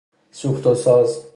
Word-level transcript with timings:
سوخت 0.31 0.67
و 0.67 0.75
ساز 0.75 1.25